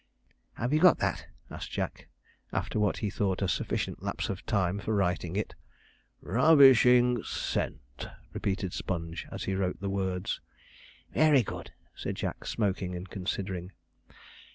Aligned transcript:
"''Have 0.57 0.73
you 0.73 0.79
got 0.79 0.97
that?' 0.97 1.27
asked 1.51 1.69
Jack, 1.69 2.07
after 2.51 2.79
what 2.79 2.97
he 3.05 3.11
thought 3.11 3.43
a 3.43 3.47
sufficient 3.47 4.01
lapse 4.01 4.29
of 4.29 4.43
time 4.47 4.79
for 4.79 4.95
writing 4.95 5.35
it. 5.35 5.53
'"Ravishing 6.23 7.21
scent,"' 7.23 8.07
repeated 8.33 8.73
Sponge 8.73 9.27
as 9.31 9.43
he 9.43 9.53
wrote 9.53 9.79
the 9.79 9.91
words. 9.91 10.41
'Very 11.13 11.43
good,' 11.43 11.73
said 11.93 12.15
Jack, 12.15 12.45
smoking 12.47 12.95
and 12.95 13.11
considering. 13.11 13.73